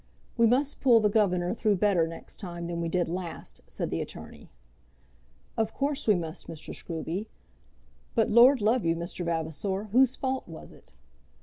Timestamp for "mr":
6.47-6.73, 8.95-9.23